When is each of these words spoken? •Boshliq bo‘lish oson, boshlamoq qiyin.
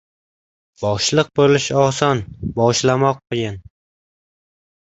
•Boshliq 0.83 1.29
bo‘lish 1.41 1.67
oson, 1.83 2.23
boshlamoq 2.57 3.23
qiyin. 3.35 3.61